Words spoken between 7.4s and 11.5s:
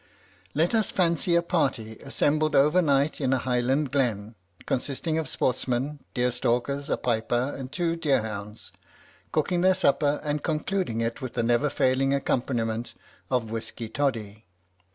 and two deer hounds, cooking their supper, and concluding it with the